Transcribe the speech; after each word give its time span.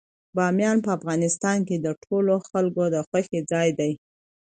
بامیان 0.35 0.77
په 0.85 0.89
افغانستان 0.97 1.57
کې 1.67 1.75
د 1.79 1.87
ټولو 2.03 2.33
خلکو 2.49 2.83
د 2.93 2.97
خوښې 3.07 3.39
ځای 3.51 3.69
دی. 3.79 3.91